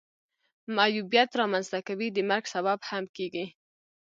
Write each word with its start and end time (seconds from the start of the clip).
معیوبیت 0.75 1.29
را 1.39 1.45
منځ 1.51 1.65
ته 1.71 1.79
کوي 1.87 2.07
د 2.13 2.17
مرګ 2.29 2.43
سبب 2.55 2.79
هم 2.89 3.03
کیږي. 3.15 3.45